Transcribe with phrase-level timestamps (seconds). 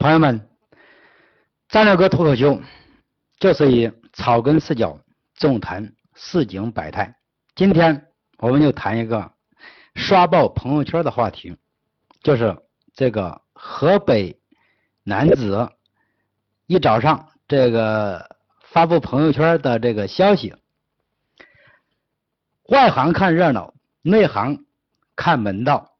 [0.00, 0.48] 朋友们，
[1.68, 2.62] 张六哥脱口秀
[3.38, 4.98] 就是以草根视角
[5.34, 7.18] 纵谈市井百态。
[7.54, 8.06] 今天
[8.38, 9.30] 我们就谈一个
[9.94, 11.54] 刷爆朋友圈的话题，
[12.22, 12.56] 就是
[12.94, 14.40] 这个河北
[15.04, 15.68] 男子
[16.66, 20.54] 一早上这个发布朋友圈的这个消息，
[22.70, 24.64] 外行看热闹，内行
[25.14, 25.92] 看门道。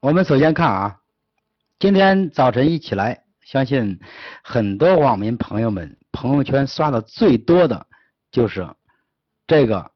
[0.00, 1.00] 我们首先看啊，
[1.78, 3.24] 今天早晨一起来。
[3.46, 4.00] 相信
[4.42, 7.86] 很多网民朋友们朋友圈刷的最多的
[8.32, 8.74] 就是
[9.46, 9.92] 这个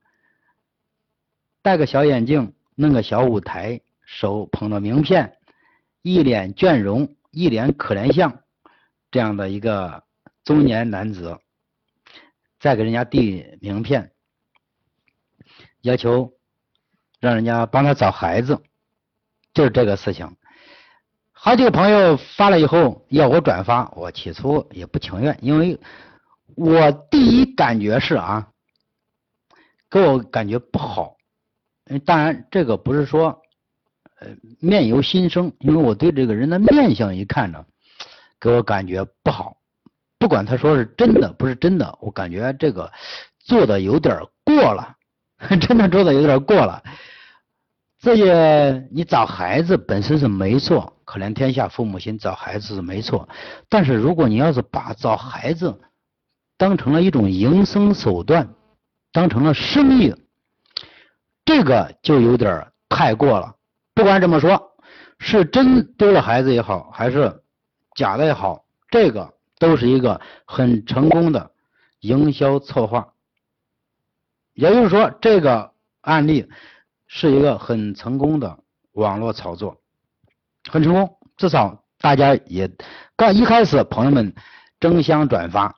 [1.60, 5.37] 戴个小眼镜，弄个小舞台，手捧着名片，
[6.01, 8.45] 一脸倦容，一脸可怜相
[9.10, 10.05] 这样的一个
[10.45, 11.37] 中年男子，
[12.60, 14.12] 再给人家递名片，
[15.80, 16.32] 要求
[17.19, 18.62] 让人家帮他找孩子，
[19.52, 20.37] 就是这个事情。
[21.43, 25.80] 好几个朋友发了以后要我转发，我起初也不情愿，因为
[26.55, 28.49] 我第一感觉是啊，
[29.88, 31.16] 给我感觉不好。
[32.05, 33.41] 当然这个不是说
[34.21, 34.29] 呃
[34.60, 37.65] 面由心生，因为我对这个人的面相一看呢，
[38.38, 39.57] 给我感觉不好。
[40.19, 42.93] 不管他说是真的不是真的，我感觉这个
[43.38, 44.95] 做的有点过了，
[45.59, 46.82] 真的做的有点过了。
[47.99, 53.29] 这些你找孩子本身是没错，可怜天下父母心，找孩子没错。
[53.69, 55.80] 但是如果你要是把找孩子
[56.57, 58.55] 当成了一种营生手段，
[59.11, 60.15] 当成了生意，
[61.45, 63.57] 这个就有点太过了。
[63.93, 64.77] 不管怎么说，
[65.19, 67.43] 是真丢了孩子也好，还是
[67.97, 71.50] 假的也好，这个都是一个很成功的
[71.99, 73.15] 营销策划。
[74.55, 75.72] 也就是说，这个
[76.03, 76.49] 案例。
[77.12, 78.61] 是一个很成功的
[78.93, 79.79] 网络炒作，
[80.71, 82.71] 很成功，至少大家也
[83.16, 84.34] 刚一开始朋友们
[84.78, 85.75] 争相转发，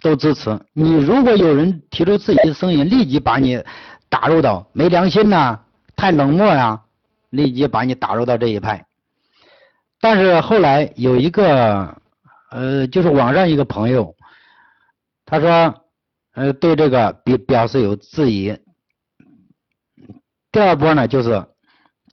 [0.00, 0.96] 都支持你。
[0.96, 3.62] 如果有人提出自己的声音，立即把你
[4.08, 5.60] 打入到没良心呐，
[5.94, 6.82] 太冷漠呀，
[7.30, 8.86] 立即把你打入到这一派。
[10.00, 11.96] 但是后来有一个
[12.50, 14.16] 呃，就是网上一个朋友，
[15.24, 15.84] 他说。
[16.32, 18.56] 呃，对这个表表示有质疑。
[20.52, 21.44] 第二波呢，就是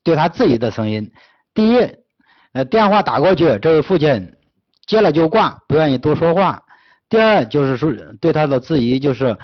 [0.07, 1.11] 对他自己的声音。
[1.53, 1.75] 第一，
[2.53, 4.33] 呃，电话打过去，这位父亲
[4.85, 6.63] 接了就挂，不愿意多说话。
[7.09, 7.91] 第二，就是说
[8.21, 9.37] 对他的质疑，就是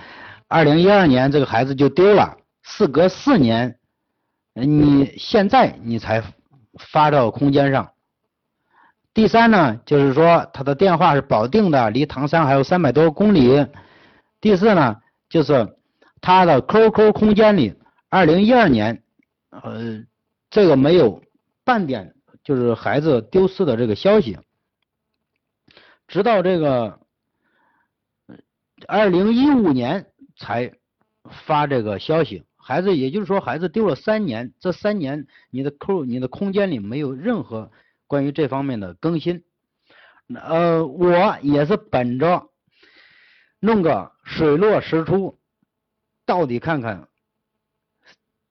[0.48, 3.76] 二零一二年这个孩子就丢了，事隔四年，
[4.54, 6.24] 你现在你才
[6.80, 7.92] 发到空间上。
[9.14, 13.68] 第三呢，就是说他的电话是保定的，离唐山还有三百多公里。
[14.40, 14.96] 第四呢，
[15.28, 15.76] 就是
[16.22, 17.76] 他的 QQ 空间里，
[18.10, 19.04] 二零一二年，
[19.50, 20.02] 呃，
[20.54, 21.24] 这个没有
[21.64, 24.38] 半点就是孩子丢失的这个消息，
[26.08, 27.00] 直到这个
[28.88, 30.06] 二零一五年
[30.38, 30.72] 才
[31.48, 37.72] 发这个消息，孩子也就是说孩子丢了三年，这三年你的 Q 你的空间里没有任何
[38.06, 39.44] 关于这方面的更新，
[40.36, 42.52] 呃，我也是本着。
[43.60, 45.40] 弄个水落石出，
[46.28, 47.08] 到底看看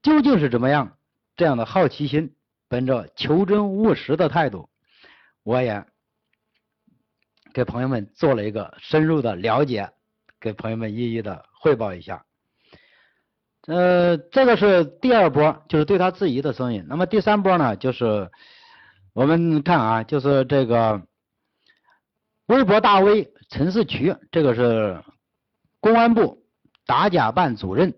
[0.02, 0.96] 究竟是怎么样？
[1.37, 2.34] 这样的好奇心，
[2.69, 4.69] 本着求真务实的态度，
[5.43, 5.84] 我也
[7.53, 9.91] 给朋友们做了一个深入的了解，
[10.41, 12.25] 给朋友们一一的汇报一下。
[13.66, 16.84] 呃，这个是第二波，就是对他质疑的声音。
[16.88, 18.31] 那么第三波呢，就是
[19.12, 21.03] 我们看啊，就是这个
[22.47, 23.32] 微博大 V。
[23.49, 25.04] 陈世渠，这个是
[25.78, 26.47] 公安部
[26.87, 27.93] 打假办主任，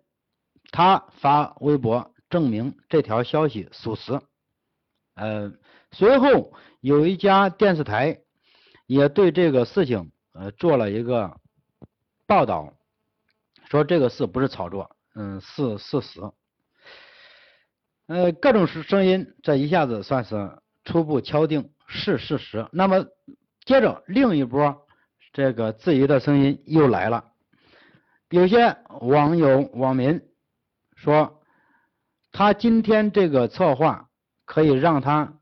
[0.72, 4.21] 他发微博证明这条消息属实。
[5.15, 5.53] 呃，
[5.93, 8.19] 随后有一家电视台
[8.87, 11.39] 也对这个事情呃做了一个
[12.27, 12.75] 报道，
[13.71, 16.21] 说这个事不是炒作，嗯，是事实。
[18.09, 22.66] 呃，各种声声音这一下子算是初步敲定是事实。
[22.72, 23.07] 那么
[23.65, 24.80] 接着另一波。
[25.33, 27.25] 这个质疑的声音又来了，
[28.30, 30.21] 有些网友网民
[30.95, 31.42] 说，
[32.36, 34.10] 他今天这个策划
[34.45, 35.39] 可以让他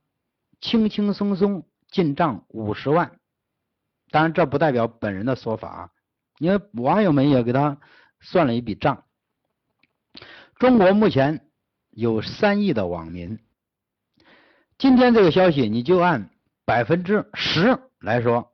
[0.60, 3.18] 轻轻松松进账五十万，
[4.10, 5.90] 当然这不代表本人的说法啊，
[6.38, 7.80] 因为网友们也给他
[8.20, 9.04] 算了一笔账。
[10.58, 11.48] 中国目前
[11.92, 13.38] 有三亿的网民，
[14.76, 16.28] 今天这个消息你就按
[16.66, 18.52] 百分之十来说。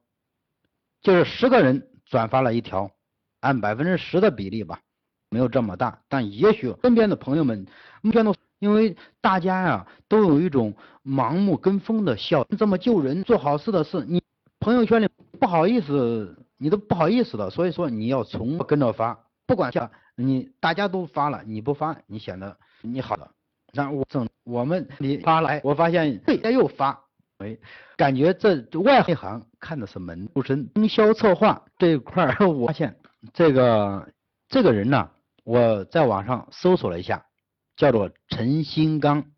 [1.00, 2.92] 就是十个人转发了一条，
[3.40, 4.80] 按百分之十的比例吧，
[5.30, 7.66] 没有这么大，但也许身边的朋友们
[8.02, 14.22] 目前都因为大家呀都有一种盲目跟风的效，这么救人做好事的事，你
[14.60, 15.08] 朋友圈里
[15.38, 23.30] 不好意思，你都不好意思的，所以说你要从跟着发，不管下你大家都发了，你不发，你显得你好了。
[23.72, 26.98] 然后我正我们你发来，我发现对他又发，
[27.38, 27.56] 哎，
[27.96, 32.96] 感觉这外行看的是门出身，营销策划这一块儿，我发现
[33.32, 34.08] 这个
[34.48, 35.10] 这个人呢，
[35.48, 37.24] 我在网上搜索了一下。
[37.78, 39.30] 叫做陈新刚，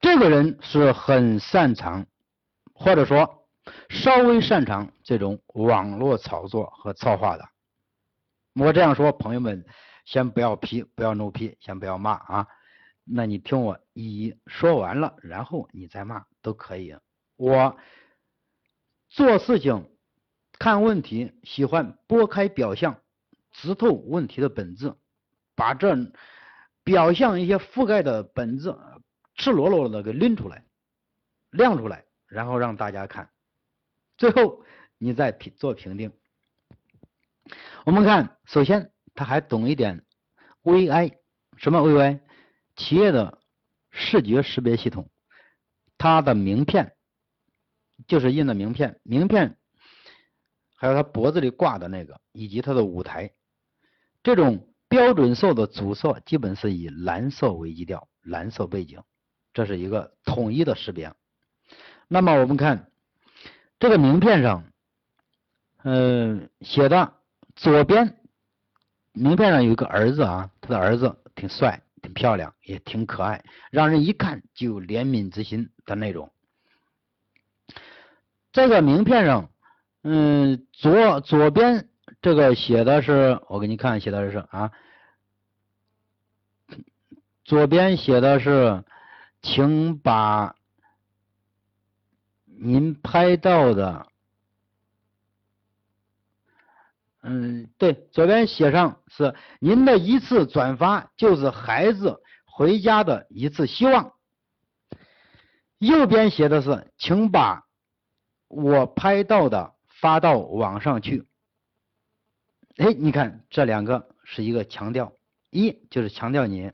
[0.00, 2.06] 这个人是很擅长，
[2.72, 3.46] 或者说
[3.90, 7.46] 稍微擅长这种网络炒作和策划的。
[8.54, 9.66] 我这样说，朋友们
[10.06, 12.46] 先不要批，不要怒批，先不要骂啊。
[13.04, 16.96] 那你听我一一说完了，然后你再骂都可以。
[17.36, 17.76] 我
[19.10, 19.86] 做事情、
[20.58, 23.02] 看问题，喜欢拨开表象，
[23.52, 24.94] 直透问题的本质，
[25.54, 25.96] 把这。
[26.84, 28.74] 表象一些覆盖的本质，
[29.36, 30.66] 赤裸裸的给拎出来，
[31.50, 33.30] 亮出来，然后让大家看，
[34.18, 34.64] 最后
[34.98, 36.12] 你再评做评定。
[37.86, 40.04] 我们看，首先他还懂一点
[40.64, 41.18] VI，
[41.56, 42.18] 什么 VI？
[42.74, 43.38] 企业的
[43.92, 45.08] 视觉识别系统，
[45.98, 46.96] 它的名片
[48.08, 49.56] 就是印的名片，名片
[50.74, 53.32] 还有他脖子里挂的那个，以及他的舞台，
[54.22, 54.68] 这种。
[54.88, 59.02] 标准色的主色基本是以蓝色为基调，蓝色背景，
[59.54, 61.14] 这是一个统一的识别。
[62.08, 62.90] 那么我们看
[63.78, 64.64] 这个名片上，
[65.82, 67.14] 嗯，写的
[67.56, 68.18] 左边
[69.14, 76.30] 名片上有一个儿子啊，他的儿子挺帅、挺漂亮，也挺可爱，让人一看就有怜悯之心的那种。
[78.52, 79.50] 这个名片上，
[80.02, 81.88] 嗯，左左边。
[82.22, 84.70] 这个写的是，我给你看，写的是啊，
[87.42, 88.84] 左边写的是，
[89.42, 90.54] 请把
[92.46, 94.06] 您拍到的，
[97.22, 104.12] 嗯，对，左边写上是您的一次转发就是孩子回家的一次希望，
[105.78, 107.64] 右边写的是，请把
[108.46, 111.26] 我拍到的发到网上去。
[112.76, 115.12] 哎，你看这两个是一个强调，
[115.50, 116.72] 一就是强调你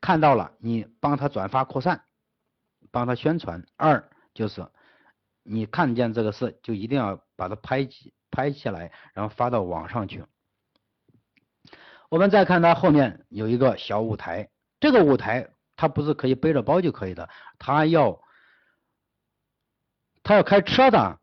[0.00, 2.04] 看到了，你帮他转发扩散，
[2.90, 4.68] 帮他宣传；二就是
[5.42, 10.24] 你看见这个事，就一定要把它拍起拍起来，然后发到网上去。
[12.10, 18.20] 我们再看它后面有一个小舞台，这个舞台它不是可以背着包就可以的，它要
[20.22, 21.18] 它要开车的，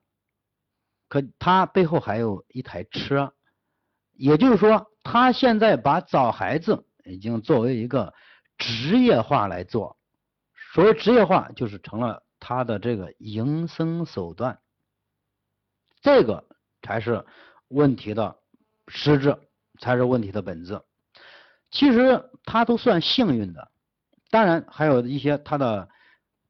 [1.08, 3.36] 可它背后还有一台车。
[4.22, 8.14] 也就是说，他现在把找孩子已经作为一个
[8.56, 9.98] 职业化来做，
[10.76, 14.60] 所谓职业化，就是成了他的这个营生手段，
[16.04, 16.46] 这个
[16.84, 17.26] 才是
[17.68, 18.38] 问题的
[18.90, 19.36] 实质，
[19.80, 20.80] 才是问题的本质。
[21.72, 23.72] 其实他都算幸运的，
[24.30, 25.90] 当然还有一些他的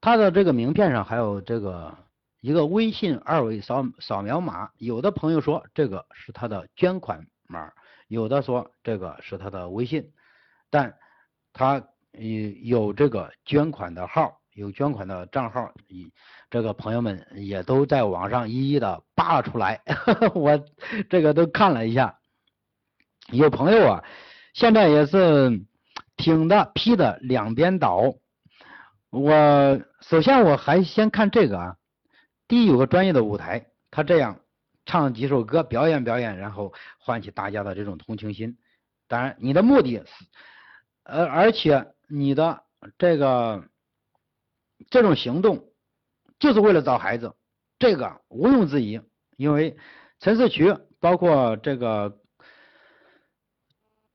[0.02, 1.98] 他的这个名片上还有这个
[2.42, 7.26] 一个微信二维扫扫描码，有的朋友说这个是他的捐款。
[7.52, 7.72] 码
[8.08, 10.12] 有的说这个是他的微信，
[10.70, 10.98] 但
[11.54, 11.84] 他
[12.14, 15.72] 有有这个捐款的号，有捐款的账号，
[16.50, 19.82] 这个朋友们也都在网上一一的扒了出来，
[20.34, 20.64] 我
[21.10, 22.20] 这个都看了一下，
[23.32, 24.04] 有朋友啊，
[24.54, 25.66] 现在也是
[26.18, 28.16] 挺的批的两边倒，
[29.10, 31.78] 我首先我还先看这个啊，
[32.48, 34.40] 第一有个专业的舞台，他这样。
[34.92, 38.58] 唱几首歌，表演表演，然后唤起大家的这种同情心。
[39.08, 40.04] 当然，你的目的，
[41.04, 42.64] 呃，而且你的
[42.98, 43.64] 这个
[44.90, 45.64] 这种行动，
[46.40, 47.34] 就是为了找孩子，
[47.80, 49.00] 这个毋庸置疑。
[49.38, 49.78] 因为
[50.20, 52.20] 陈世渠，包括这个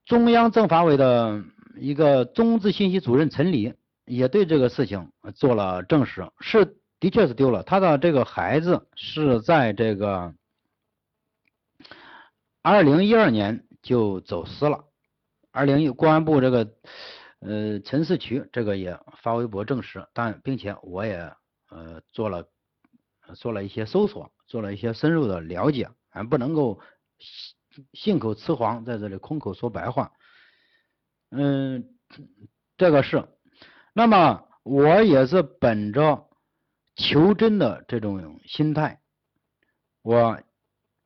[0.04, 1.42] 中央政法委的
[1.76, 3.72] 一个中资信息主任陈理，
[4.04, 10.34] 也对这个事情做了证实，是的确是丢了他的这个孩子，是在这个。
[12.68, 14.86] 二零一二年就走私了。
[15.52, 16.68] 二零一公安部这个
[17.38, 21.32] 呃陈世渠这个也发微博证实，但并且我也
[21.70, 22.48] 呃做了
[23.36, 26.80] 做了一些搜索，做了一些深入的了解，俺不能够
[27.92, 30.10] 信口雌黄，在这里空口说白话。
[31.30, 31.96] 嗯，
[32.76, 33.28] 这个是。
[33.92, 36.28] 那么我也是本着
[36.96, 39.00] 求真的这种心态，
[40.02, 40.42] 我。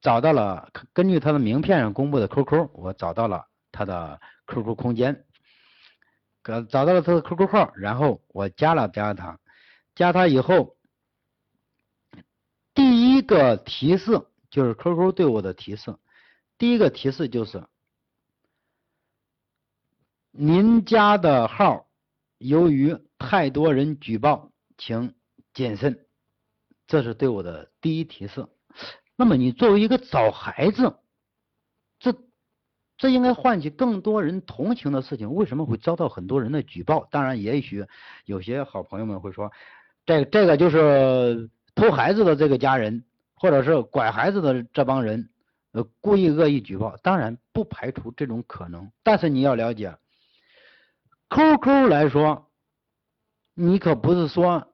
[0.01, 5.25] 找到了，根据他的名片上公布的 QQ，我找到了他的 QQ 空间。
[6.43, 9.39] 找找到了他的 QQ 号，然后我加了加他，
[9.95, 10.75] 加他以后，
[12.73, 15.95] 第一个提示就是 QQ 对我的提示，
[16.57, 17.67] 第一个提示就是
[20.31, 21.91] 您加的号
[22.39, 25.15] 由于太多人举报，请
[25.53, 26.07] 谨慎，
[26.87, 28.49] 这是对我的第一提示。
[29.21, 30.95] 那么你作为一个找孩子，
[31.99, 32.17] 这
[32.97, 37.07] 这应该唤起更多人同情的事情，为什么会遭到很多人的举报？
[37.11, 37.85] 当然，也许
[38.25, 39.53] 有些好朋友们会说，
[40.07, 45.29] 这这个就是偷孩子的这个家人，或者是拐孩子的这帮人，
[45.73, 46.97] 呃，故意恶意举报。
[47.03, 49.99] 当然不排除这种可能，但是你要了解
[51.29, 52.51] ，QQ 来说，
[53.53, 54.73] 你可不是说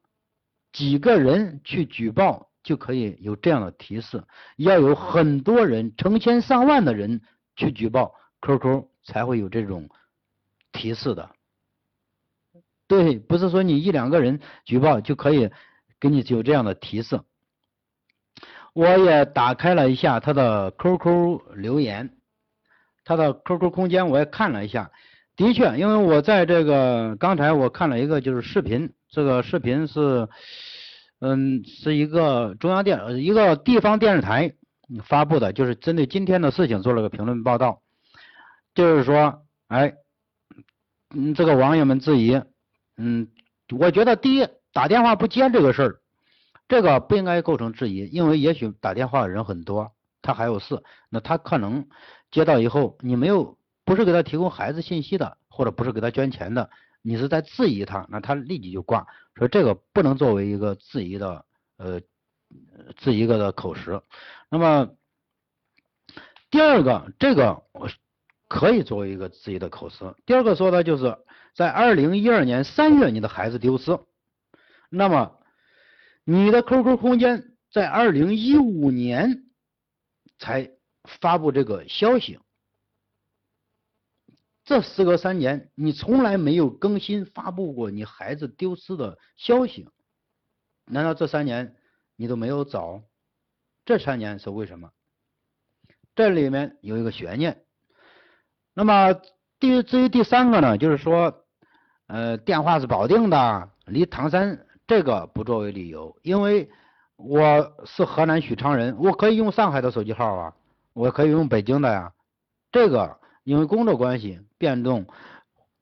[0.70, 2.48] 几个人去举报。
[2.66, 4.24] 就可以有这样的提示，
[4.56, 7.20] 要有很多人，成千上万的人
[7.54, 9.88] 去举报 QQ，才会有这种
[10.72, 11.30] 提示的。
[12.88, 15.48] 对，不是说你一两个人举报就可以
[16.00, 17.20] 给你有这样的提示。
[18.72, 22.16] 我也打开了一下他的 QQ 留言，
[23.04, 24.90] 他的 QQ 空间我也看了一下，
[25.36, 30.28] 的确，因为我在这个刚才我看了一个就是视频，这个视频是。
[31.18, 34.54] 嗯，是一个中央电一个地方电视台
[35.04, 37.80] 发布的，就是针对今天的事情做了个评论报道，
[38.74, 39.94] 就是说，哎，
[41.14, 42.42] 嗯，这个网友们质疑，
[42.98, 43.28] 嗯，
[43.78, 46.00] 我觉得第一打电话不接这个事儿，
[46.68, 51.88] 这个不应该构成质疑，因为也许打电话的人很多，他还有事，那他可能
[52.30, 53.56] 接到以后，你没有
[53.86, 56.68] 不是给他提供孩子信息的，或者不是给他捐钱的。
[57.06, 61.44] 你是在质疑他，那他立即就挂，说这个不能作为一个质疑的
[61.76, 62.00] 呃
[62.96, 64.02] 质疑个的口实。
[64.50, 64.90] 那么
[66.50, 67.88] 第二个，这个我
[68.48, 70.16] 可以作为一个质疑的口实。
[70.26, 71.16] 第二个说的就是
[71.54, 74.00] 在二零一二年三月你的孩子丢失，
[74.90, 75.38] 那么
[76.24, 79.44] 你的 QQ 空间在二零一五年
[80.40, 80.72] 才
[81.04, 82.40] 发布这个消息。
[84.66, 89.88] 这时隔三年，你从来没有更新发布过你孩子丢失的消息，
[90.84, 91.76] 难道这三年
[92.16, 93.00] 你都没有找？
[93.84, 94.90] 这三年是为什么？
[96.16, 97.62] 这里面有一个悬念。
[98.74, 99.14] 那么
[99.60, 101.44] 第至于第三个呢，就是说，
[102.08, 106.68] 呃，电话是保定的，离唐山这个不作为理由，因为
[107.14, 110.56] 我是河南许昌人，我可以用上海的手机号啊，
[110.92, 112.12] 我可以用北京的呀，
[112.72, 113.20] 这个。
[113.46, 115.06] 因为工作关系变动，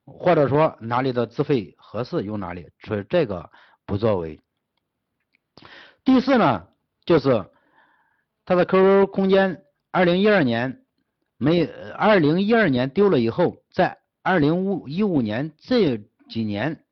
[0.04, 3.48] 或者说哪里的资费合适用哪里，所以这个
[3.86, 4.38] 不作为。
[6.04, 6.68] 第四呢，
[7.06, 7.46] 就是
[8.44, 10.84] 他的 QQ 空间，二零一二年
[11.38, 15.96] 没，二零一二年丢了以后，在二零五一五年这
[16.28, 16.84] 几年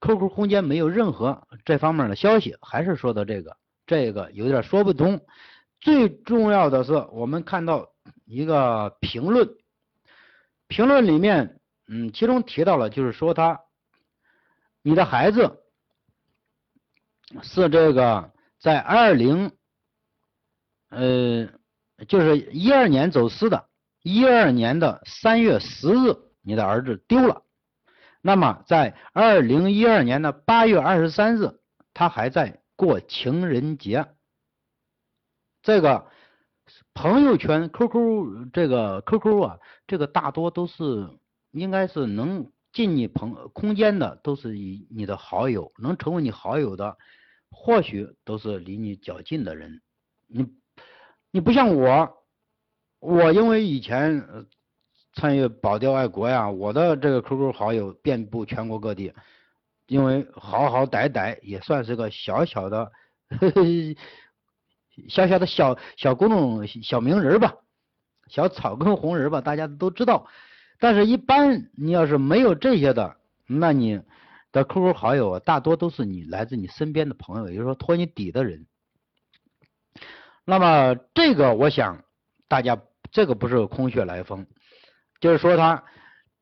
[0.00, 5.20] ，QQ 空间没有任何这方面的消息，还是说的这个，这个有点说不通。
[5.80, 7.90] 最重要的是，我们看到
[8.24, 9.54] 一个评论。
[10.72, 13.60] 评论里面，嗯，其中提到了，就是说他，
[14.80, 15.62] 你的孩子
[17.42, 19.52] 是这个在二零，
[20.88, 21.46] 呃，
[22.08, 23.68] 就是一二年走失的，
[24.02, 27.42] 一二年的三月十日，你的儿子丢了。
[28.22, 31.60] 那么在二零一二年的八月二十三日，
[31.92, 34.06] 他还在过情人节。
[35.60, 36.10] 这个。
[36.94, 41.08] 朋友圈 QQ 这个 QQ 啊，这个大多都是
[41.50, 46.96] 应该是能进你朋空间的，都是以你的好友，能成为你好友的，
[47.50, 49.80] 或许都是离你较近的人。
[50.26, 50.46] 你
[51.30, 52.24] 你不像我，
[53.00, 54.46] 我因为以前
[55.14, 59.12] 参与保钓爱国呀，我的这个 QQ 好友遍布全国各地，
[59.86, 62.90] 因为好好歹歹也算是个小小的。
[63.28, 63.62] 呵呵
[65.08, 67.54] 小小的小小公众小名人吧，
[68.28, 70.26] 小草根红人吧，大家都知道。
[70.78, 73.16] 但是，一般你要是没有这些的，
[73.46, 74.00] 那你
[74.50, 78.66] 的 QQ 好友大多都是你来自你身边的朋友，也就是说托你底的人。
[80.44, 82.02] 那么，这个我想
[82.48, 82.80] 大家
[83.10, 84.46] 这个不是空穴来风，
[85.20, 85.84] 就是说他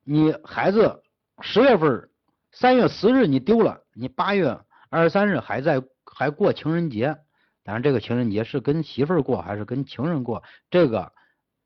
[0.05, 1.03] 你孩子
[1.43, 2.09] 十月份
[2.51, 7.17] 三月十日你丢了，你八月二十三日还在还过情人节。
[7.63, 11.13] 当然，这个情人节是跟媳妇儿过还是跟情人过，这个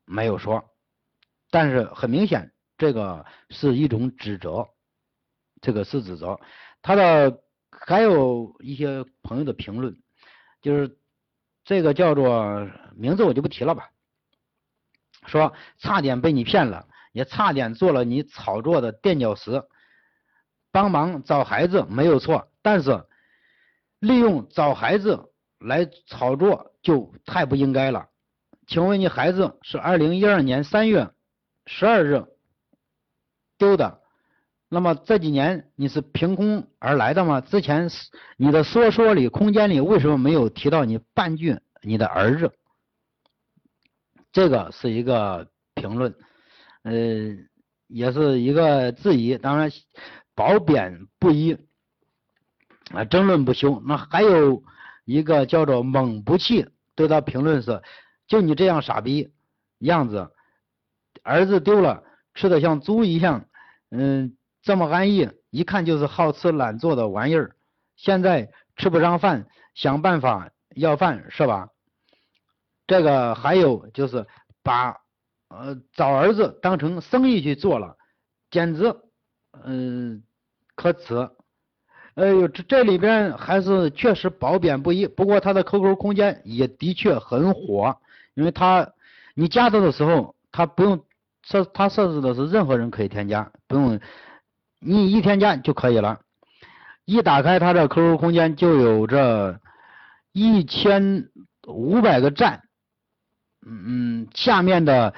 [0.05, 0.65] 没有说。
[1.51, 4.69] 但是很明显，这个是一种指责，
[5.61, 6.41] 这个是指责。
[6.83, 9.97] 他的还有一些朋友的评论，
[10.61, 10.99] 就是
[11.65, 13.91] 这个叫做名字我就不提了吧，
[15.27, 19.63] 说差点被你骗了，也差点做了你炒作的垫脚石。
[20.73, 23.07] 帮忙找孩子没有错，但是
[24.01, 25.33] 利用找孩子
[25.65, 28.09] 来炒作就太不应该了。
[28.67, 31.11] 请问你孩子是二零一二年三月
[31.67, 32.25] 十二日
[33.59, 34.01] 丢的，
[34.69, 37.41] 那么这几年你是凭空而来的吗？
[37.41, 37.91] 之前
[38.37, 42.53] 你的说说里空间里为什么没有提到你半句你的儿子？
[44.33, 46.15] 这个是一个评论，
[46.83, 46.93] 呃，
[47.87, 49.39] 也是一个质疑。
[49.39, 49.71] 当然，
[50.35, 51.57] 褒贬不一，
[52.91, 53.81] 啊，争论不休。
[53.87, 54.63] 那还有
[55.05, 57.83] 一个叫做猛不气，对他评论是：
[58.27, 59.33] 就你这样傻逼
[59.79, 60.31] 样子，
[61.23, 62.03] 儿子丢了，
[62.35, 63.47] 吃的像猪一样，
[63.91, 67.55] 嗯，这么安逸，一看就是好吃懒做的玩意儿。
[67.97, 71.69] 现在吃不上饭，想办法要饭是吧？
[72.87, 74.27] 这个还有就是
[74.63, 74.97] 把
[75.49, 77.97] 呃找儿子当成生意去做了，
[78.51, 78.95] 简直
[79.65, 80.23] 嗯
[80.75, 81.31] 可耻。
[82.15, 85.07] 哎呦，这这里边还是确实褒贬不一。
[85.07, 87.97] 不过他的 QQ 空间也的确很火，
[88.35, 88.93] 因为他
[89.35, 91.05] 你加他的时候，他不用
[91.43, 93.99] 设，他设置的是任何人可以添加，不用
[94.79, 96.21] 你一添加就可以了。
[97.05, 99.61] 一打开他的 QQ 空间，就有着
[100.33, 101.29] 一千
[101.67, 102.63] 五百个赞。
[103.67, 105.15] 嗯下面的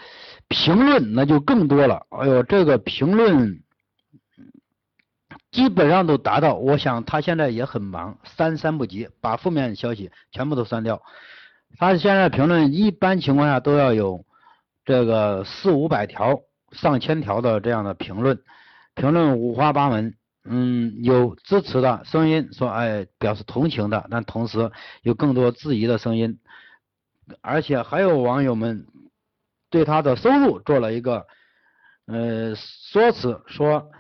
[0.49, 2.07] 评论那就更多了。
[2.11, 3.61] 哎呦，这个评论
[5.57, 6.55] 基本上都达到。
[6.55, 11.01] 我想他现在也很忙，删删不及，把负面消息全部都删掉。
[11.79, 14.27] 他现在评论一般情况下都要有
[14.85, 18.39] 这个四五百条、上千条的这样的评论，
[18.95, 20.15] 评论五花八门。
[20.45, 24.71] 嗯，有支持的声音说，哎，表示同情的，但同时
[25.01, 26.39] 有更多质疑的声音。
[27.41, 28.87] 而且还有网友们
[29.71, 31.27] 对他的收入做了一个
[32.07, 33.91] 呃说辞，说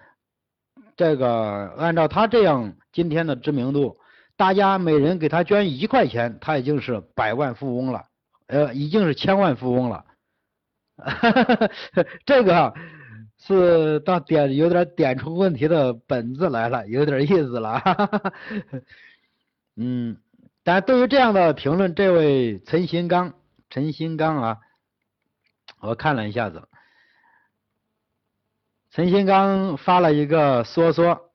[0.97, 3.99] 这个按照他这样今天的知名度，
[4.37, 8.07] 大家每人给他捐一块钱，他已经是百万富翁了，
[8.47, 10.05] 呃，已经是千万富翁了。
[12.25, 12.73] 这个
[13.39, 17.83] 是到点有点点出问题的本质来了，有点意思了。
[19.77, 20.17] 嗯。
[20.65, 23.35] 但对于这样的评论，这位陈新刚，
[23.71, 24.59] 陈新刚啊，
[25.79, 26.69] 我看了一下子，
[28.97, 31.31] 陈新刚发了一个说说，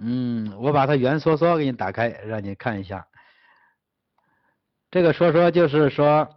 [0.00, 3.06] 嗯，我把他原说说给你打开，让你看一下。
[4.90, 6.28] 这个说说就是说，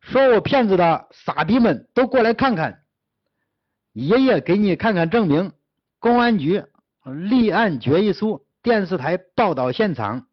[0.00, 2.84] 说我骗子的傻逼们都过来看看，
[3.92, 5.52] 爷爷给你看看证明，
[5.98, 6.64] 公安局
[7.04, 8.46] 立案决议书。
[8.62, 10.26] 电视台报道现场、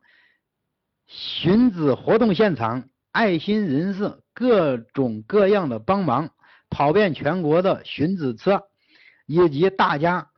[1.06, 6.30] 寻子活动现场、爱心人士各种各样的帮忙，
[6.77, 8.67] 跑遍全国的寻子车，
[9.25, 10.29] 以及大家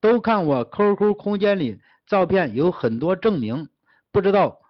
[0.00, 3.68] 都看我 QQ 空间里照片，有很多证明。
[4.12, 4.60] 不知道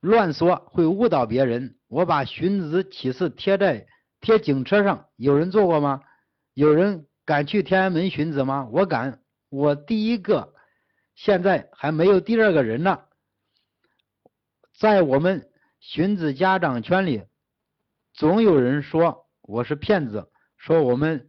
[0.00, 1.76] 乱说会误导别人。
[1.86, 3.86] 我把寻子启事贴在
[4.20, 6.02] 贴警车上，有人做过吗？
[6.54, 8.68] 有人敢去天安门寻子吗？
[8.72, 10.52] 我敢，我第一个。
[11.14, 12.98] 现在还没有第二个人呢，
[14.76, 17.22] 在我们荀子家长圈里，
[18.12, 21.28] 总有人说我是骗子，说我们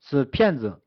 [0.00, 0.80] 是骗子，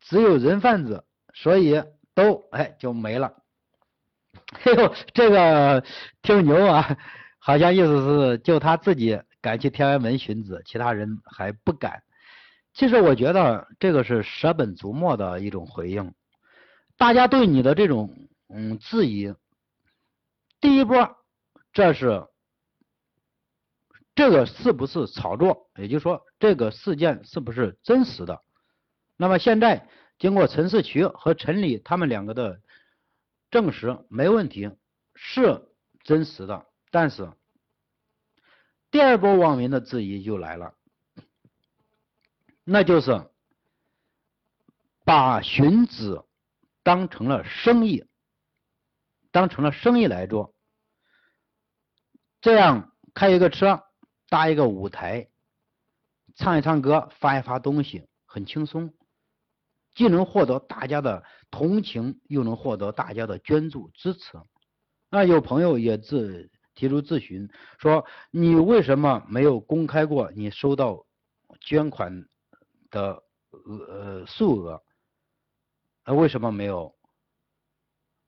[0.00, 1.82] 只有人贩子，所以
[2.14, 3.34] 都哎就没了。
[4.62, 5.82] 哎呦，这个
[6.20, 6.98] 挺牛啊，
[7.38, 12.02] 好像意思是就他自己敢去天安门寻子，其他人还不敢。
[12.74, 16.12] 其实我觉得这个是舍本逐末的一种回应。
[16.98, 19.34] 大家对你的这种嗯质疑，
[20.60, 21.16] 第一波，
[21.72, 22.26] 这是
[24.14, 25.70] 这个是不是炒作？
[25.76, 28.42] 也就是说，这个事件是不是真实的？
[29.16, 32.60] 那么现在经过陈世渠和陈李他们两个的
[33.50, 34.70] 证实，没问题，
[35.14, 35.68] 是
[36.02, 36.66] 真实的。
[36.90, 37.32] 但是
[38.90, 40.74] 第二波网民的质疑就来了，
[42.64, 43.28] 那就是
[45.04, 46.24] 把荀子。
[46.86, 48.04] 当成了生意，
[49.30, 50.54] 当成了生意来做，
[52.42, 53.82] 这样开一个车，
[54.34, 55.28] 搭一个舞台，
[56.34, 58.92] 唱一唱歌，发一发东西，很轻松，
[59.94, 64.36] 既能获得大家的同情，又能获得大家的捐助支持。
[65.08, 71.06] 那有朋友也自提出咨询，说你为什么没有公开过你收到
[71.60, 72.26] 捐款
[72.90, 73.22] 的
[73.68, 74.82] 呃数额？
[76.04, 76.92] 那为什么没有？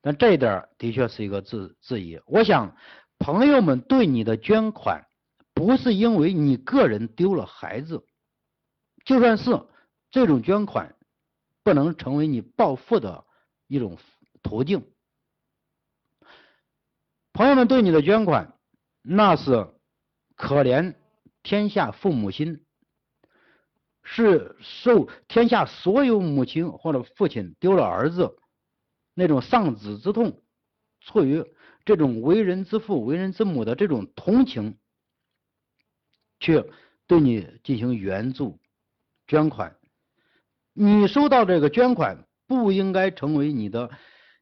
[0.03, 2.21] 那这一点的确是一个质质疑。
[2.27, 2.77] 我想，
[3.19, 5.05] 朋友们对你的捐款，
[5.57, 8.05] 不是因为你个人丢了孩子，
[9.07, 9.59] 就算是
[10.11, 10.95] 这种捐款
[11.65, 13.25] 不能成为你暴富的
[13.67, 13.97] 一种
[14.43, 14.87] 途径。
[17.33, 18.59] 朋友们对你的捐款，
[19.01, 19.67] 那是
[20.35, 20.95] 可怜
[21.43, 22.67] 天下父母心，
[24.03, 28.37] 是受天下所有母亲或者父亲丢了儿子
[29.15, 30.43] 那种丧子之痛，
[31.01, 31.43] 出于
[31.87, 34.77] 这种为人之父、为人之母的这种同情。
[36.39, 36.63] 去
[37.07, 38.59] 对你进行援助、
[39.27, 39.77] 捐款，
[40.73, 43.91] 你收到这个捐款不应该成为你的，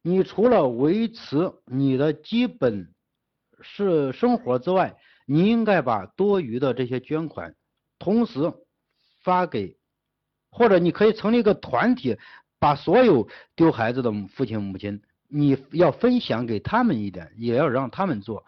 [0.01, 2.93] 你除了维持你的基本
[3.61, 7.55] 是生活之外，你应该把多余的这些捐款
[7.97, 8.53] 同时
[9.23, 9.77] 发给，
[10.51, 12.17] 或者你可以成立一个团体，
[12.59, 18.43] 把所有丢孩子的父亲母亲，你要分享给他们一点，也要让他们做，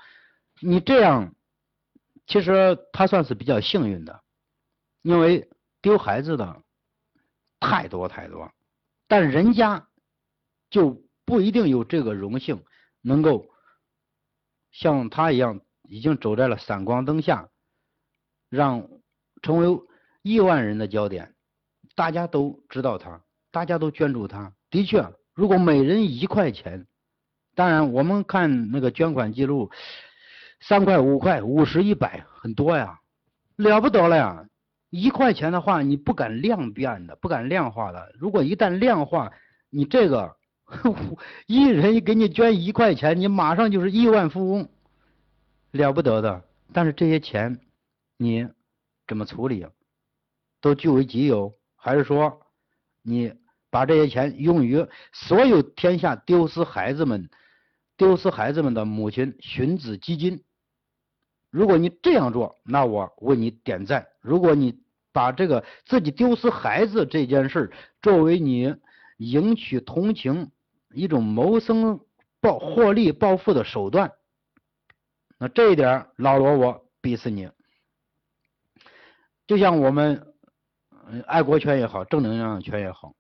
[0.59, 1.33] 你这样。
[2.27, 4.21] 其实他算是比较幸运的，
[5.01, 5.49] 因为
[5.81, 6.61] 丢孩子的
[7.59, 8.51] 太多太多，
[9.07, 9.87] 但人家
[10.69, 12.63] 就不一定有这个荣幸，
[13.01, 13.45] 能够
[14.71, 17.49] 像他一样，已经走在了闪光灯下，
[18.49, 18.89] 让
[19.41, 19.81] 成为
[20.21, 21.33] 亿万人的焦点，
[21.95, 24.53] 大家都知道他，大家都捐助他。
[24.69, 26.85] 的确，如果每人一块钱，
[27.55, 29.71] 当然我们看那个捐款记录。
[30.59, 32.99] 三块、五块、五十、一百，很多呀，
[33.55, 34.45] 了不得了呀！
[34.89, 38.13] 一块钱的话，你不敢量变的，不敢量化的。
[38.17, 39.31] 如果一旦量化，
[39.69, 40.35] 你这个
[41.45, 44.69] 一人给你捐一块钱，你马上就是亿万富翁，
[45.71, 46.43] 了不得的。
[46.73, 47.59] 但是这些钱
[48.17, 48.47] 你
[49.07, 49.67] 怎么处理？
[50.61, 52.41] 都据为己有，还是说
[53.03, 53.33] 你
[53.69, 57.29] 把这些钱用于所有天下丢失孩子们、
[57.95, 60.43] 丢失孩子们的母亲寻子基金？
[61.49, 64.07] 如果你这样做，那我为你点赞。
[64.21, 64.79] 如果你
[65.11, 68.75] 把这个自己丢失孩子这件事作为你
[69.17, 70.51] 赢取同情、
[70.93, 71.99] 一种谋生、
[72.41, 74.11] 暴获利、暴富的手段，
[75.39, 77.49] 那这一点老罗我鄙视你。
[79.47, 80.33] 就像我们
[81.25, 83.15] 爱国圈也好，正能量圈也好，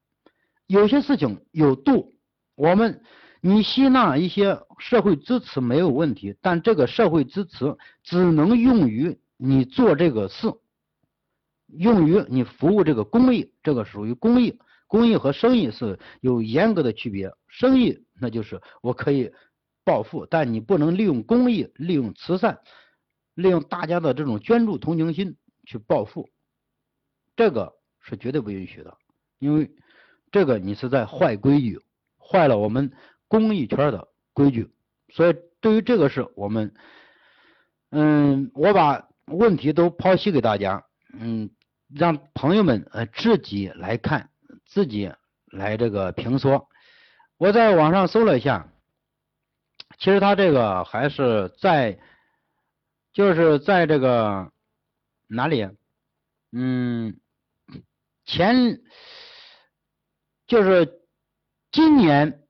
[0.67, 2.13] 有些事情有度，
[2.55, 3.01] 我们。
[3.47, 10.53] 你吸纳一些社会支持没有问题，但这个社会支持只能用于你做这个事，
[11.67, 14.59] 用于你服务这个公益，这个属于公益。
[14.85, 19.31] 公益和生意是有严格的区别，生意那就是我可以
[19.85, 22.59] 暴富，但你不能利用公益、利用慈善、
[23.33, 26.29] 利用大家的这种捐助同情心去暴富，
[27.37, 28.97] 这个是绝对不允许的，
[29.39, 29.71] 因为
[30.33, 31.79] 这个你是在坏规矩，
[32.19, 32.91] 坏了我们。
[33.27, 34.71] 公益圈的规矩，
[35.09, 36.73] 所以对于这个事，我们，
[37.89, 41.49] 嗯，我把问题都剖析给大家，嗯，
[41.93, 44.29] 让朋友们呃自己来看，
[44.65, 45.11] 自己
[45.47, 46.69] 来这个评说。
[47.37, 48.71] 我在网上搜了一下，
[49.97, 51.99] 其实他这个还是在，
[53.11, 54.51] 就是在这个
[55.27, 55.67] 哪里，
[56.51, 57.19] 嗯，
[58.25, 58.81] 前
[60.47, 61.01] 就是
[61.71, 62.46] 今年。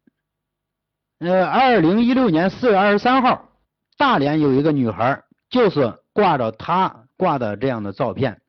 [1.19, 3.49] 呃，二零一六年四月二十三号，
[3.97, 8.39] 大连有一个女孩，就是挂着她挂的这样的照片，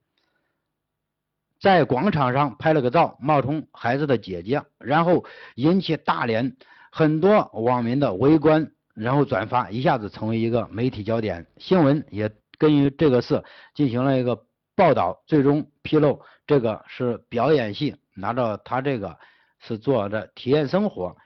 [1.62, 6.58] 在广场上拍了个照，冒充孩子的姐姐，然后引起大连
[6.92, 11.46] 很多网民的围观，然后转发，一下子成为一个媒体焦点。
[11.56, 13.42] 新闻也根据这个事
[13.74, 14.44] 进行了一个
[14.76, 19.16] 报道，最终披露这个是表演系，拿着他这个
[19.58, 21.16] 是做的体验生活。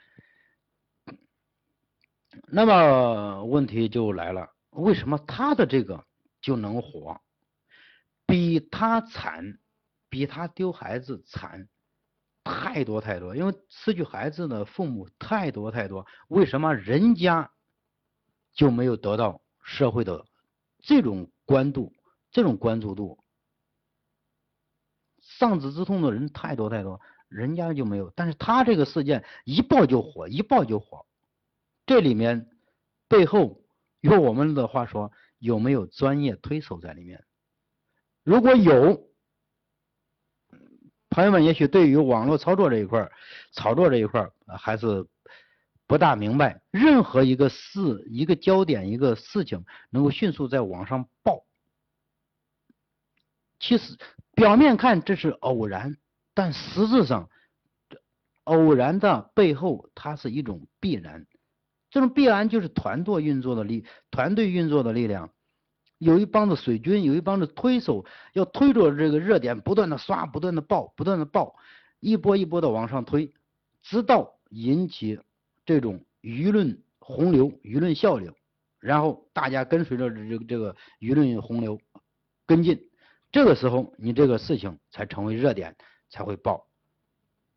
[2.55, 6.05] 那么问题就来了，为什么他的这个
[6.43, 7.19] 就能火？
[8.27, 9.59] 比他惨，
[10.11, 11.67] 比他丢孩子惨
[12.45, 16.07] 太多太多，因为失去孩子的父母太多太多。
[16.29, 17.51] 为什么人家
[18.53, 20.27] 就没有得到社会的
[20.81, 21.95] 这种关注、
[22.31, 23.19] 这种关注度？
[25.23, 28.13] 丧子之痛的人太多太多，人家就没有。
[28.15, 31.07] 但是他这个事件一爆就火，一爆就火。
[31.87, 32.49] 这里面
[33.09, 33.63] 背后
[34.01, 37.25] 用我们的话说，有没有专业推手在里面？
[38.23, 39.09] 如果有，
[41.11, 43.11] 朋友们也许对于网络操作这一块
[43.53, 45.07] 炒作这一块还是
[45.87, 46.63] 不大明白。
[46.71, 51.45] 任何一个事、一个焦点、一个事情能够迅速在网上爆，
[53.59, 53.99] 其实
[54.35, 55.99] 表面看这是偶然，
[56.33, 57.29] 但实质上
[58.45, 61.27] 偶然的背后，它是一种必然。
[61.93, 65.31] 这种必然就是团队运作的力，团队运作的力量。
[65.99, 71.55] 有一帮子水军，有一帮子推手，要推着这个热点不断的刷，不断的爆，不断的爆，
[72.01, 73.33] 一波一波的往上推，
[73.83, 75.21] 直到引起
[75.67, 78.35] 这种舆论洪流、舆论效应，
[78.81, 81.79] 然后大家跟随着这个这个舆论洪流
[82.47, 82.91] 跟进，
[83.31, 85.77] 这个时候你这个事情才成为热点，
[86.09, 86.67] 才会爆。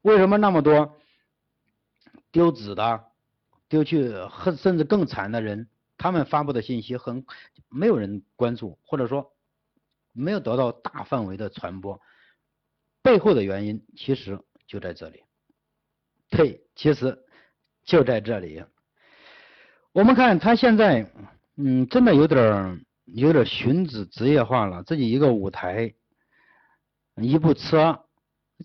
[0.02, 0.98] 为什么那么多
[2.32, 3.06] 丢子的、
[3.76, 4.14] 丢去
[4.56, 5.68] 甚至更惨的人？
[5.98, 7.26] 他们发布的信息很
[7.70, 9.34] 没有人关注，或者说
[10.14, 12.00] 没有得到大范围的传播，
[13.02, 15.24] 背后的原因其实就在这里。
[16.30, 17.18] 对，其实
[17.84, 18.64] 就在这里。
[19.92, 21.10] 我们看他现在，
[21.58, 25.94] 嗯，真的有点有点寻子职业化了，自己一个舞台，
[27.16, 28.06] 一部车，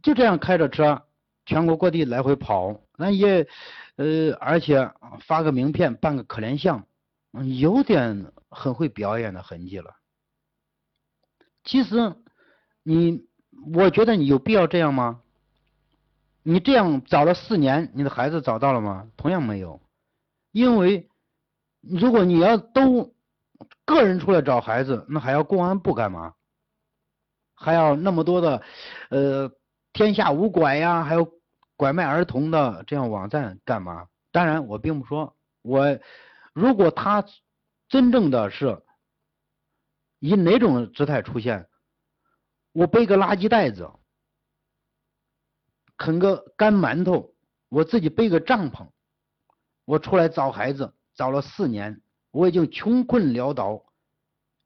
[0.02, 1.04] 就这样开着车，
[1.46, 3.46] 全国各地来回跑，那也
[4.00, 4.90] 呃，而且
[5.26, 6.86] 发个名片，办个可怜相。
[7.58, 9.94] 有点很会表演的痕迹了。
[11.64, 12.16] 其实，
[12.82, 13.26] 你，
[13.74, 15.20] 我觉得你有必要这样吗？
[16.42, 19.06] 你这样找了四年，你的孩子找到了吗？
[19.18, 19.82] 同样没有，
[20.50, 21.10] 因为
[21.82, 23.14] 如果你要都
[23.84, 26.32] 个人出来找孩子，那还要公安部干嘛？
[27.54, 28.62] 还要那么多的
[29.10, 29.52] 呃
[29.92, 31.30] 天下无拐呀，还有
[31.80, 34.06] 拐卖儿童的这样网站干嘛？
[34.32, 35.98] 当然，我并不说我。
[36.52, 37.24] 如果他
[37.88, 38.82] 真正的是
[40.18, 41.70] 以哪种姿态出现，
[42.72, 43.90] 我背个垃圾袋子，
[45.96, 47.34] 啃个干馒头，
[47.70, 48.90] 我自己背个帐篷，
[49.86, 53.86] 我出来找孩子，找了四年，我已经穷困潦倒，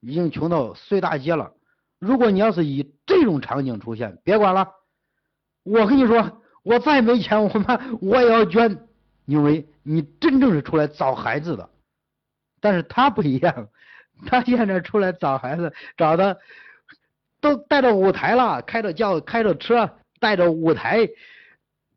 [0.00, 1.54] 已经穷到睡大街了。
[2.00, 4.68] 如果你要是以这种场景出现，别管了，
[5.62, 8.76] 我跟你说，我再没钱，我妈我也要捐，
[9.26, 11.70] 因为你真正是出来找孩子的。
[12.60, 13.68] 但是他不一样，
[14.26, 16.38] 他现在出来找孩子，找的
[17.40, 21.06] 都带着舞台了，开着轿，开着车，带着舞台，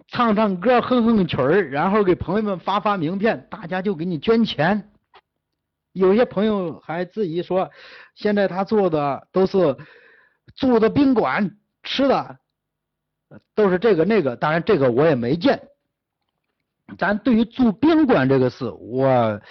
[0.08, 4.92] 唱唱歌，哼哼曲儿，然后给朋友们发发名片，大家就给你捐钱。
[5.94, 7.72] 有些朋友还质疑说，
[8.14, 9.78] 现在他做的都是
[10.56, 12.38] 住的宾馆，吃的
[13.56, 15.70] 都是这个那个，当然这个我也没见。
[16.98, 19.42] 咱对于住宾馆这个事，我。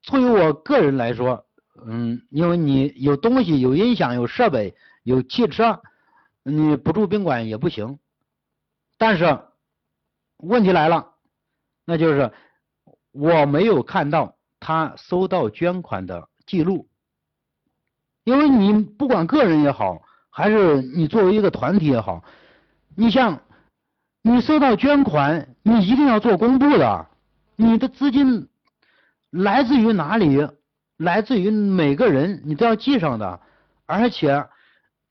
[0.00, 1.44] 作为我个人来说，
[1.84, 5.82] 嗯，因为你有东西、有音响、有设备、有汽车，
[6.42, 7.98] 你不住宾馆也不行。
[8.96, 9.38] 但是
[10.38, 11.12] 问题来了，
[11.84, 12.32] 那就是
[13.12, 16.88] 我没有看到他收到捐款的记录。
[18.24, 22.24] 因为你不管个人也好，还是你作为一个团体也好，
[23.00, 23.40] 你像
[24.22, 27.06] 你收到捐款，你一定要做公布的，
[27.54, 28.48] 你的资金。
[29.30, 30.48] 来自于哪里？
[30.96, 33.38] 来自于每个人，你都要记上的。
[33.86, 34.48] 而且，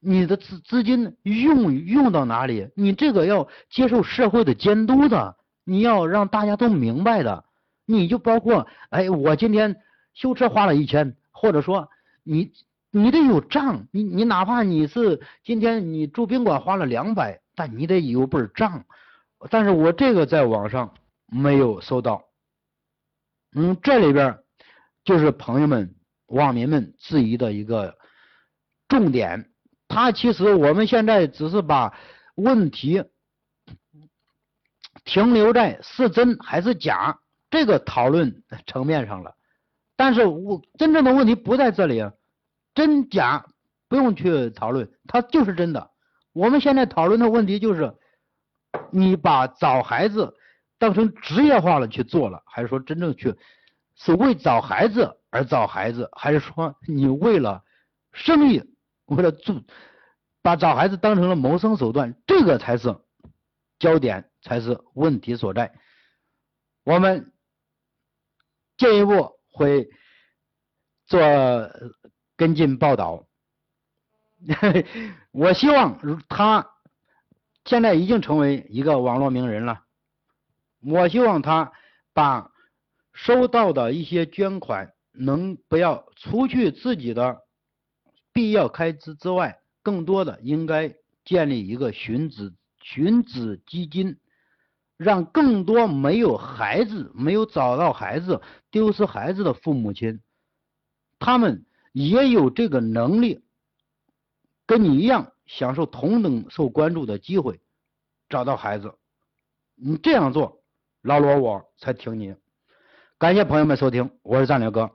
[0.01, 5.37] 你的资资金用用到哪里，你这个要接受社会的监督的。
[5.63, 7.45] 你要让大家都明白的。
[7.85, 9.77] 你就包括，哎，我今天
[10.13, 11.87] 修车花了一千，或者说
[12.25, 12.51] 你
[12.91, 13.87] 你得有账。
[13.91, 18.85] 你你哪怕你是今天你住宾馆花了两百，但你得有本账。
[19.49, 20.93] 但是我这个在网上
[21.25, 22.23] 没有搜到。
[23.53, 24.37] 嗯，这里边
[25.03, 25.95] 就是朋友们、
[26.27, 27.97] 网民们质疑的一个
[28.87, 29.51] 重点。
[29.87, 31.97] 他其实我们现在只是把
[32.35, 33.03] 问题
[35.03, 39.35] 停留在是真还是假这个讨论层面上了。
[39.95, 42.13] 但是我真正的问题不在这里啊，
[42.75, 43.47] 真假
[43.87, 45.89] 不用去讨论，它就是真的。
[46.37, 47.93] 我们现在讨论的问题就是，
[48.91, 50.35] 你把找孩子。
[50.79, 53.35] 当成职业化了去做了，还是说真正去
[53.95, 57.63] 是为找孩子而找孩子，还是说你为了
[58.13, 58.61] 生意，
[59.07, 59.59] 为了做
[60.43, 62.95] 把找孩子当成了谋生手段，这个才是
[63.79, 65.73] 焦点，才是问题所在。
[66.83, 67.33] 我们
[68.77, 69.89] 进一步会
[71.07, 71.19] 做
[72.35, 73.26] 跟进报道。
[75.31, 76.67] 我希望他
[77.65, 79.83] 现在已经成为一个网络名人了。
[80.81, 81.71] 我希望他
[82.13, 82.51] 把
[83.13, 87.41] 收到的一些捐款能不要除去自己的
[88.31, 90.93] 必要开支之外，更多的应该
[91.25, 94.17] 建立一个寻子寻子基金，
[94.97, 100.21] 让更多没有孩子、没有找到孩子、丢失孩子的父母亲，
[101.17, 103.43] 他们也有这个能力，
[104.67, 107.61] 跟你一样享受同等受关注的机会，
[108.27, 108.93] 找到孩子。
[109.75, 110.61] 你这样做。
[111.01, 112.35] 老罗，我才听你。
[113.17, 114.91] 感谢朋友们收听，我是战略哥。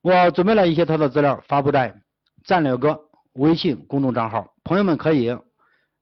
[0.00, 2.00] 我准备了一些他的资料，发布在
[2.44, 5.36] 战略哥微信公众账号，朋友们可以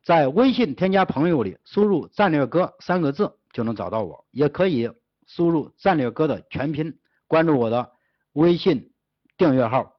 [0.04, 4.90] 在微信添加朋友里输入“战略哥”三个字就能找到我，也可以
[5.26, 7.90] 输入“战略哥”的全拼，关注我的
[8.32, 8.92] 微信
[9.38, 9.94] 订阅号。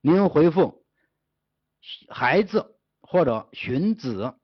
[0.00, 0.81] 您回复
[2.08, 4.34] “孩子”或者“寻子”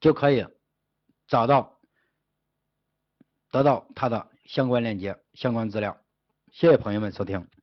[0.00, 0.46] 就可以
[1.26, 1.80] 找到
[3.50, 6.00] 得到他的相关链接、相关资料。
[6.52, 7.55] 谢谢朋友们收听。